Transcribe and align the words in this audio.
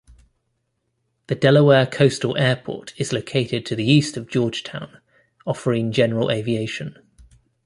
The 1.27 1.35
Delaware 1.35 1.85
Coastal 1.85 2.35
Airport 2.35 2.95
is 2.99 3.13
located 3.13 3.67
to 3.67 3.75
the 3.75 3.85
east 3.87 4.17
of 4.17 4.27
Georgetown, 4.27 4.97
offering 5.45 5.91
general 5.91 6.31
aviation. 6.31 6.95